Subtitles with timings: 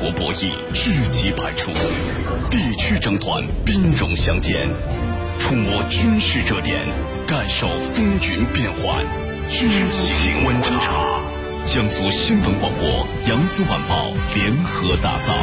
[0.00, 1.72] 国博弈知己百出，
[2.52, 4.68] 地区争端兵戎相见，
[5.40, 6.86] 触摸军事热点，
[7.26, 9.04] 感受风云变幻，
[9.50, 11.20] 军情观察。
[11.66, 12.88] 江苏新闻广播、
[13.28, 15.34] 扬子晚报联合打造。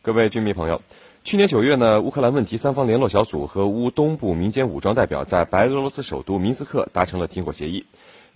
[0.00, 0.80] 各位军迷朋友，
[1.24, 7.84] 去年九月呢，乌克兰问题三方联络小组和乌东部民间武装代表在白俄罗斯首都明斯克达成了停火协议。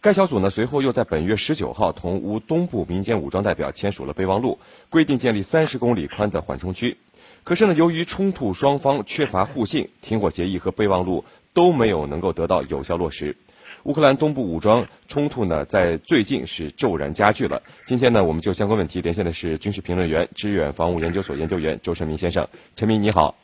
[0.03, 4.59] 该小组呢，随后又在本月十九号同乌东部民间武装代表签署了备忘录，
[4.91, 6.97] 规定建立三十公里宽的缓冲区。
[7.45, 13.37] 可是呢，由于冲突双方缺乏互信，停火协议和备忘录都没有能够得到有效落实。
[13.84, 17.62] 乌克兰东部武装冲突呢，在最近是骤然加剧了。
[17.87, 22.48] 今天呢，我们就相关问题连线的是军事评论员、支远防务研究所研究员周成明先生。
[22.75, 23.37] 陈明，你好。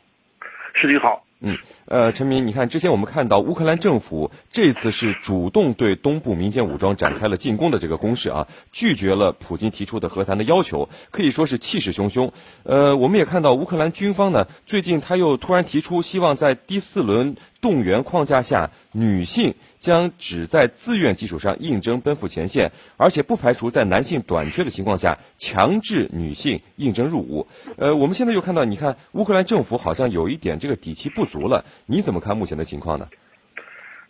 [0.73, 1.23] 是你好。
[1.41, 1.57] 嗯，
[1.89, 12.29] 呃，陈明，你看，之前我们看到乌克兰政府这次是主动对东部民间武装展开了进攻的这个攻势啊，拒绝了普京提出的和谈的要求，可以说是气势汹汹。
[12.61, 27.47] 呃，我们也看到乌克兰军方呢，最近他又突然提出希望在第四轮动员框架下，女性将只在自愿基础上应征奔赴前线，而且不排除在男性短缺的情况下强制女性应征入伍。
[27.77, 31.25] 呃，我们现在又看到，你看乌克兰政府好像有一点这个底气不。
[31.29, 33.07] 足了，你怎么看目前的情况呢？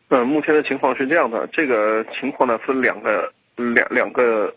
[0.10, 4.52] 嗯，目前的情况是这样的，这个情况呢分两个两两个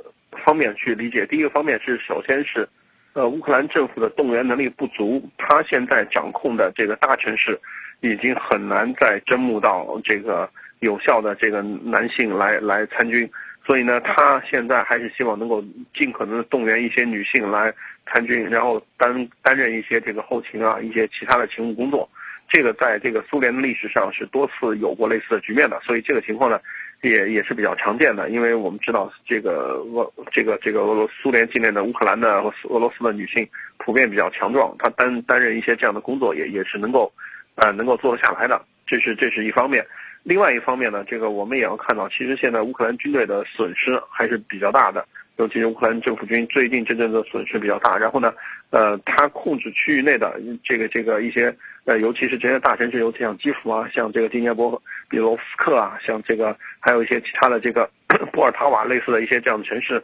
[0.45, 1.27] 方面去理解。
[1.27, 2.67] 第一个方面是，首先是，
[3.13, 7.61] 呃，乌克兰政府的动员能力不足，他现在掌控的这个大城市
[8.01, 10.49] 已经很难再征募到这个
[10.81, 13.31] 有效的这个男性来来参军，
[13.67, 15.63] 所以呢，他现在还是希望能够
[15.95, 17.71] 尽可能的动员一些女性来
[18.07, 22.09] 参军，然后担担任一些这个后勤啊，一些其他的勤务工作。
[22.53, 26.61] 这个在这个苏联的历史上是多次有过类似的局面的，所以这个情况呢，
[27.01, 28.29] 也也是比较常见的。
[28.29, 37.11] 因为我们知道，这个俄这个这个俄罗苏联境内的乌克兰的俄罗斯的女性普遍比较强壮，她担担任一些这样的工作也也是能够，
[37.55, 38.63] 呃，能够做得下来的。
[38.87, 39.87] 这是这是一方面。
[40.23, 45.07] 另外一方面呢，这个我们也要看到，其实现在乌克兰军队的损失还是比较大的。
[45.37, 48.33] 尤其是乌克兰政府军最近真正的损失比较大，然后呢，
[48.71, 51.55] 呃，他控制区域内的这个这个一些
[51.85, 57.91] 呃，尤其是这些大城市，尤其像基辅啊，像这个第聂波比罗夫克啊，像这个还有一些其他的这个
[58.33, 60.03] 波尔塔瓦类似的一些这样的城市。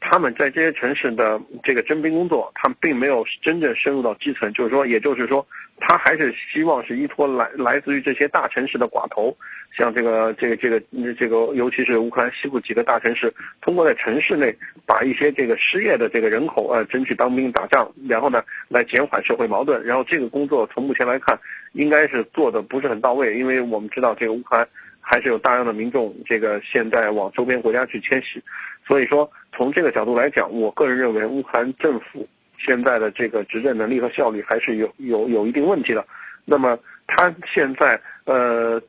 [0.00, 5.44] 他们在这些城市的这个征兵工作，他们并没有真正深入到基层，就是说，也就是说，
[5.80, 9.36] 他还是希望是依托来来自于这些大城市的寡头，
[9.76, 10.80] 像这个这个这个
[11.14, 14.54] 这个，尤其是乌克兰西部几个大城市，通过在城市内
[14.84, 19.82] 把一些这个失业的这个人口呃争取当兵打仗，然后呢来减缓社会矛盾。
[19.84, 21.36] 然后这个工作从目前来看，
[21.72, 24.68] 应该是做的不是很到位，因为我们知道这个乌克兰
[25.00, 28.40] 还是有大量的民众这个现在往周边国家去迁徙。
[28.86, 32.24] 所以说，从这个角度来讲，我个人认为乌克兰政府
[32.56, 36.06] 现在的这个执政能力和效率还是有有有一定问题的。
[36.44, 38.80] 那么，他现在呃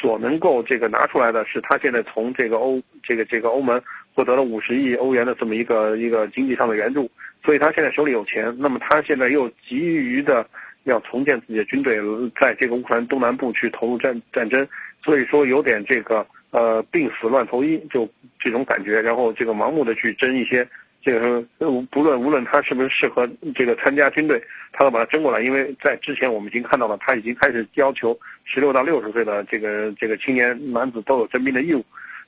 [0.00, 3.80] 所能够这个拿出来的是，他现在从这个欧这个这个欧盟
[4.14, 7.10] 获得了五十亿欧元的这么一个一个经济上的援助，
[7.42, 8.54] 所以他现在手里有钱。
[8.58, 10.46] 那么他现在又急于的
[10.84, 11.98] 要重建自己的军队，
[12.38, 14.68] 在这个乌克兰东南部去投入战战争，
[15.02, 16.26] 所以说有点这个。
[16.52, 18.08] 呃，病死乱投医，就
[18.38, 20.68] 这种感觉，然后这个盲目的去争一些，
[21.02, 21.42] 这个
[21.90, 24.38] 不论无论他是不是适合这个参加军队，
[24.70, 25.40] 他都把他争过来。
[25.40, 28.14] 因为在之前我们已经看到了，他已经开始要求
[28.44, 31.82] 十六到六十岁的这个这个青年男子都有征兵的义务。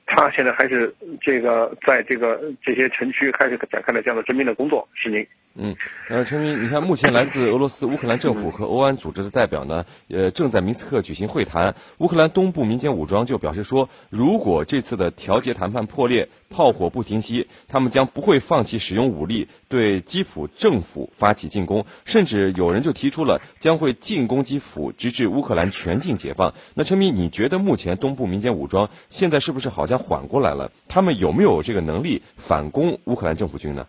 [0.07, 5.23] 他现在还是这个在这个这些城区开始展开了这样的征兵的工作，是您。
[5.57, 5.73] 嗯，
[6.09, 11.75] 呃，陈明，你看，目前来自俄罗斯、乌克兰政府和欧安组织的代表呢，呃，正在明斯克举行会谈。
[11.99, 26.53] 乌克兰东部民间武装就表示说，如果这次的调解谈判破裂，炮火不停息，他们将不会放弃使用武力对基辅政府发起进攻，甚至有人就提出了将会进攻基辅，直至乌克兰全境解放。
[26.73, 30.73] 那陈明，你觉得目前东部民间武装现在是不是好像缓过来了？
[30.89, 33.87] 他们有没有这个能力反攻乌克兰政府军呢？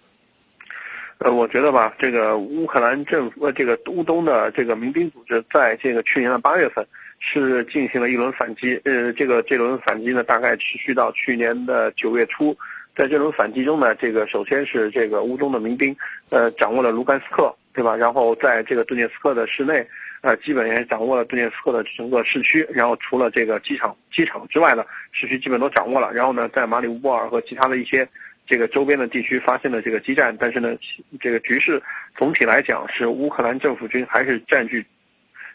[1.18, 6.86] 呃，我觉得吧，这个乌克兰政府，呃，这个乌东的这个民兵组织，在这个去年的八月份
[7.18, 8.78] 是进行了一轮反击。
[8.84, 12.54] 呃，这个这轮反击呢，大概持续到去年的九月初。
[12.94, 15.96] 在这轮反击中呢，这个首先是这个乌东的民兵，
[16.28, 17.96] 呃，掌握了卢甘斯克，对吧？
[17.96, 19.86] 然后在这个顿涅斯克的市内，
[20.20, 22.66] 呃，基本也掌握了顿涅斯克的整个市区。
[22.70, 26.12] 然后除了这个机场机场之外呢市区基本都掌握了。
[26.12, 28.06] 然后呢，在马里乌波尔和其他的一些。
[28.46, 30.76] 这个周边的地区发现了这个激战，但是呢，
[31.20, 31.82] 这个局势
[32.16, 34.84] 总体来讲是乌克兰政府军还是占据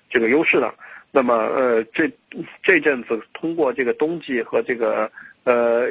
[0.10, 0.74] 这个优势的。
[1.14, 2.10] 那么，呃，这
[2.64, 5.12] 这阵子通过这个冬季和这个
[5.44, 5.88] 呃，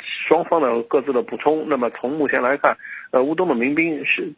[0.00, 1.68] 双方的各自的补充。
[1.68, 2.74] 那么从目前来看，
[3.10, 4.32] 呃，乌东的民兵是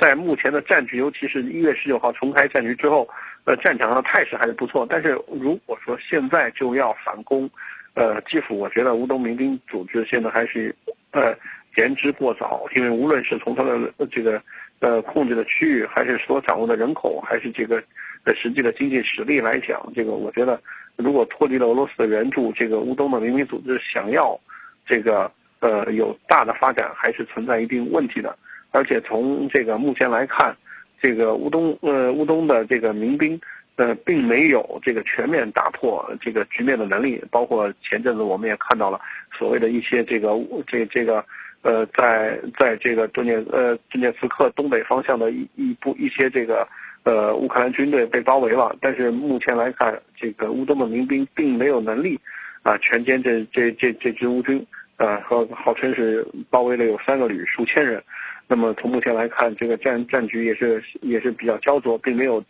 [0.00, 3.08] 在目前的战局，尤其是一月十九号重开战局之后，
[3.44, 4.86] 呃，战场上的态势还是不错。
[4.88, 7.50] 但是如果说现在就要反攻，
[7.94, 10.72] 呃，基辅，我觉得乌东民兵组织现在还是
[11.12, 11.34] 呃
[11.76, 13.78] 言之过早，因为无论是从他的
[14.10, 14.42] 这个
[14.80, 17.82] 呃控制的区域，还是所掌握的人口，还是这个
[18.24, 20.60] 的实际的经济实力来讲，这个我觉得。
[20.96, 24.38] 如果脱离了俄罗斯的援助，这个乌东的民兵组织想要
[24.84, 28.36] 这个呃有大的发展，还是存在一定问题的。
[28.70, 30.54] 而且从这个目前来看，
[31.00, 33.40] 这个乌东呃乌东的这个民兵
[33.80, 37.22] 呃并没有这个全面打破这个局面的能力。
[37.30, 39.00] 包括前阵子我们也看到了
[39.36, 40.30] 所谓的一些这个
[40.66, 41.24] 这这个
[41.62, 46.68] 呃在在这个顿涅呃顿涅茨克东北方向的一一部一些这个。
[47.02, 52.20] 呃，乌克兰军队被包围了，但是目前来看，这个乌东的民兵并没有能力
[52.62, 54.62] 啊全歼这这这这支乌军，
[54.98, 58.02] 呃，和号称是包围了有三个旅，数千人。
[58.46, 62.44] 那么从目前来看，这个战战局也是也是比较焦灼，并没有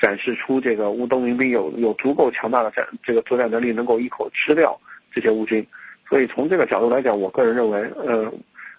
[0.00, 4.78] 展示出这个乌东民兵有有足够强大的战这个作战能力，能够一口吃掉
[5.12, 5.66] 这些乌军。
[6.08, 8.32] 所以从这个角度来讲，我个人认为，呃。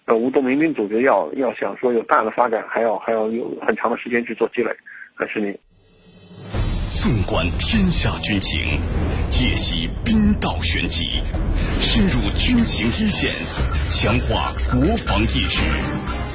[0.04, 4.68] 呃，乌东民兵组织要要想说有大的发展，还要还要有很长的时间去做积累。
[5.14, 5.56] 还是你。
[6.90, 8.80] 纵观天下军情，
[9.30, 11.22] 解析兵道玄机，
[11.78, 13.30] 深入军情一线，
[13.88, 15.62] 强化国防意识，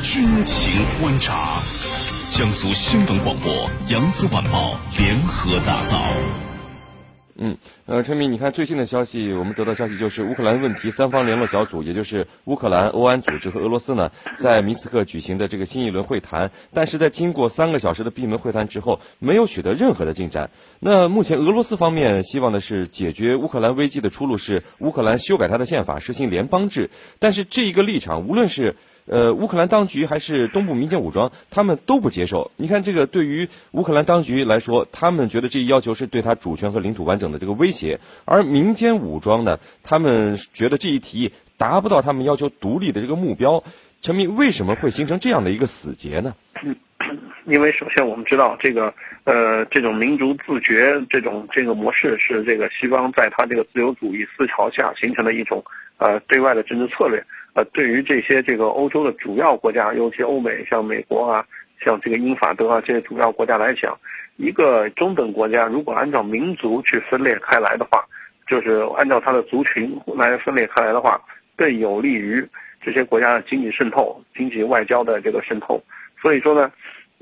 [0.01, 1.59] 军情观察。
[2.37, 3.51] 江苏新闻广播、
[3.89, 5.99] 扬子晚报联合打造。
[7.35, 7.57] 嗯，
[7.87, 20.51] 呃，陈明，你看最新的消息，我们得到消息就是乌克兰问题三方联络小组，也就是乌克兰、欧安组织和俄罗斯呢，在明斯克举行的这个新一轮会谈，但是在经过三个小时的闭门会谈之后，没有取得任何的进展。
[20.79, 28.75] 那目前俄罗斯方面希望的是解决乌克兰危机的出路是乌克兰修改他的宪法，实行联邦制，但是这一个立场，无论是。
[29.09, 32.51] 呃，乌克兰当局还是东部民间武装，他们都不接受。
[32.57, 43.63] 你看，这个对于乌克兰当局来说，他们觉得这一要求是对他主权和领土完整的这个威胁；而民间武装呢，他们觉得这一提议达不到他们要求独立的这个目标。
[44.01, 46.35] 陈明，为什么会形成这样的一个死结呢？
[47.45, 48.93] 因为首先我们知道，这个
[49.23, 55.63] 呃，这种民族自觉这种这个模式是这个西方在他这个自由主义思潮下形成的一种
[55.97, 57.23] 呃对外的政治策略。
[57.57, 61.43] 呃，对于这些这个欧洲的主要国家，尤其欧美，像美国啊，
[61.83, 63.97] 像这个英法德啊这些主要国家来讲，
[64.35, 68.05] 一个中等国家如果按照民族去分裂开来的话，
[68.47, 71.19] 就是按照它的族群来分裂开来的话，
[71.55, 72.47] 更有利于
[72.79, 75.81] 这些国家的经济渗透、经济外交的这个渗透。
[76.21, 76.71] 所以说呢，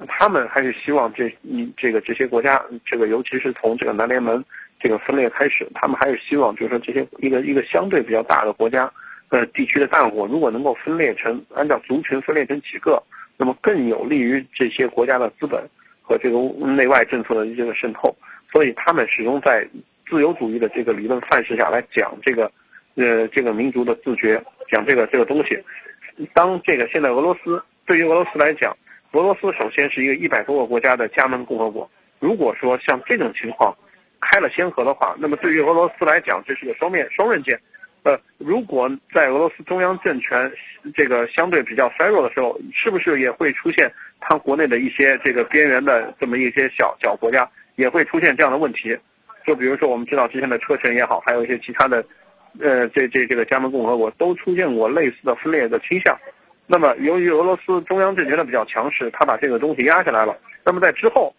[0.05, 4.43] 他们还是希望这一这个这些国家，这个尤其是从这个南联盟
[4.81, 8.91] 这个分裂开始，他们还是希望就是说这些一个一个相对比较大的国家。
[9.29, 13.01] 呃，地区的战火如果能够分裂成按照族群分裂成几个，
[13.37, 15.67] 那么更有利于这些国家的资本
[16.01, 18.15] 和这个内外政策的一个渗透。
[18.53, 19.67] 所以他们始终在
[20.07, 22.49] 自由主义的这个理论范式下来讲这个，
[22.93, 25.59] 呃，这个民族的自觉，讲这个这个东西。
[26.33, 28.77] 当这个现在俄罗斯对于俄罗斯来讲，
[29.11, 31.89] 俄罗斯首先是一个一百多个国家的加盟共和国。
[32.19, 33.75] 如果说像这种情况
[34.21, 37.59] 开了先河的话，那么对于俄罗斯来讲，这是个双面双刃剑。
[38.05, 40.51] 呃，如果在俄罗斯中央政权
[40.93, 48.95] 这个相对比较衰弱的时候，是不是也会出现它国内的一些这个边缘的这么一些小小国家也会出现这样的问题？
[49.43, 52.05] 就比如说我们知道之前的车臣也好，还有一些其他的，
[52.59, 56.15] 呃，这这这个加盟共和国都出现过类似的分裂的倾向。
[56.67, 60.37] 那么由于俄罗斯中央政权的比较强势，他把这个东西压下来了。
[60.63, 61.35] 那么在之后。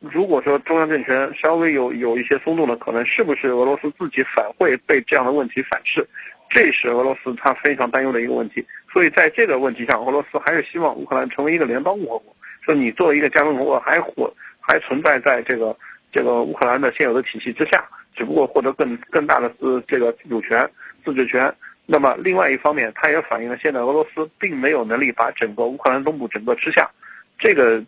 [0.00, 6.02] 如果说中央政权稍微有有一些松动的可能，是不是俄罗斯自己反会被这样的问题反噬？
[6.48, 8.66] 这是俄罗斯他非常担忧的一个问题。
[8.90, 12.34] 所以在这个问题上，俄罗斯还是希望乌克兰成为一个联邦共和国。
[12.62, 15.76] 说你作为一个加盟共和国，还活还存在在这个
[16.10, 17.84] 这个乌克兰的现有的体系之下，
[18.16, 20.66] 只不过获得更更大的自这个主权、
[21.04, 21.54] 自治权。
[21.84, 26.90] 那么另外一方面，它也反映了现在俄罗斯并没有能力把整个乌克兰东部整个吃下。
[27.38, 27.84] 这个。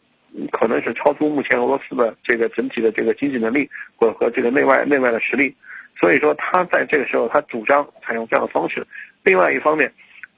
[0.51, 5.55] 可能是超出目前俄罗斯的这个整体的这个经济能力和和这个内外内外的实力，
[5.99, 8.87] 所以说他在这个时候他主张采用这样的方式。
[9.23, 9.93] 另外一方面，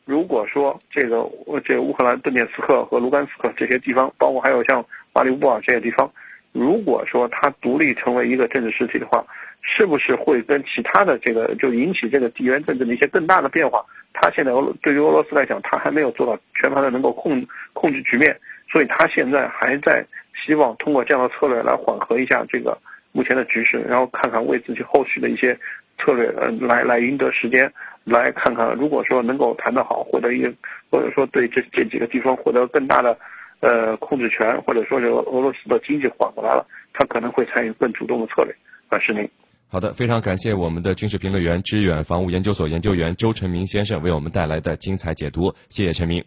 [0.04, 1.24] 如果说这个
[1.64, 6.10] 这乌克兰顿涅茨克和卢甘斯克这些地方，包括还有像马里乌波尔这些地方，
[6.52, 9.24] 如果说它独立成为一个政治实体的话，
[9.62, 13.84] 是不是会跟其他的这个就引起这个地缘政治的一些更大的变化？
[14.12, 18.36] 他现在俄对于俄罗斯来讲，他还没有做到全盘的能够控控制局面。
[18.75, 20.04] 所以他现在还在
[20.45, 22.76] 希望通过这样的策略来缓和一下这个
[23.12, 25.57] 目前的局势，然后看看为自己后续的一些
[25.97, 30.43] 策略，呃，来来赢得时间，来看看如果说能够谈得好，获得一
[30.90, 33.16] 或者说对这这几个地方获得更大的
[33.61, 38.52] 呃控制权，或者说是俄罗斯的经济缓过来了，他可能会参与更主动的策略。
[38.88, 39.31] 啊，是您。
[39.69, 46.25] 好的，非常感谢我们的军事评论员、支远防务研究所研究员周成明先生为我们带来的精彩解读，谢谢陈明。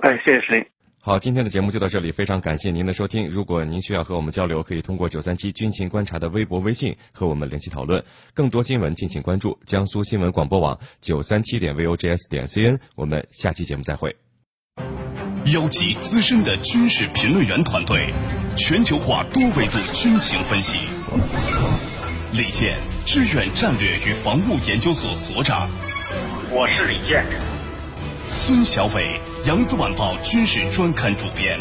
[0.00, 0.77] 哎，谢谢石林。
[1.00, 3.28] 好，今天的节目就到这里，非常感谢您的收听。
[3.28, 8.04] 如果您需要和我们交流，可以通过九三七军情观察的微博、微信和我们联系讨论。
[8.34, 12.78] 更多新闻敬请关注江苏新闻广播网九三七点 VOGS 点 CN。
[12.96, 14.14] 我们下期节目再会。
[15.46, 18.12] 邀集资深的军事评论员团队，
[18.56, 20.78] 全球化多维度军情分析。
[22.32, 22.76] 李健，
[23.06, 25.70] 致远战略与防务研究所所长。
[26.50, 27.24] 我是李健。
[28.30, 31.58] 孙小伟，扬子晚报军事专刊主编。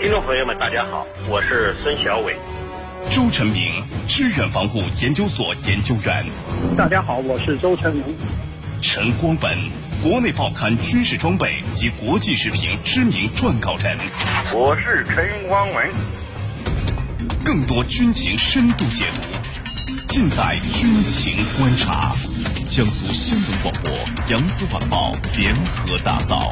[0.00, 2.36] 听众朋友们，大家好，我是孙小伟。
[3.08, 6.26] 周成明，致远防护研究所研究员。
[6.76, 8.02] 大家好，我是周成明。
[8.82, 9.56] 陈光文，
[10.02, 13.96] 国内报刊军事装备及国际时评知名撰稿人。
[14.52, 15.88] 我是陈光文。
[17.44, 19.22] 更多军情深度解读。
[20.08, 22.16] 尽在军情观察，
[22.68, 23.94] 江苏新闻广播、
[24.28, 26.50] 扬子晚报联合打造。